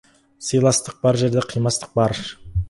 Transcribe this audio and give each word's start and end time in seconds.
Сыйластық 0.45 0.95
бар 1.03 1.19
жерде 1.25 1.45
қимастық 1.53 1.93
бар. 2.01 2.17